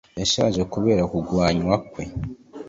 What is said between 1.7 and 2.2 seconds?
kwe